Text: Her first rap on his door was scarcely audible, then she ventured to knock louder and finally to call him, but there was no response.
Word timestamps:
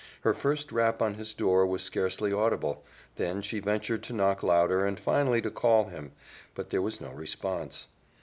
Her 0.21 0.33
first 0.33 0.71
rap 0.71 0.99
on 0.99 1.13
his 1.13 1.31
door 1.31 1.63
was 1.63 1.83
scarcely 1.83 2.33
audible, 2.33 2.83
then 3.17 3.43
she 3.43 3.59
ventured 3.59 4.01
to 4.05 4.13
knock 4.13 4.41
louder 4.41 4.83
and 4.83 4.99
finally 4.99 5.43
to 5.43 5.51
call 5.51 5.89
him, 5.89 6.13
but 6.55 6.71
there 6.71 6.81
was 6.81 7.01
no 7.01 7.11
response. 7.11 7.85